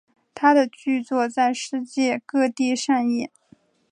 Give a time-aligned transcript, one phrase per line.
[0.33, 3.29] 他的剧作在世界各地上演。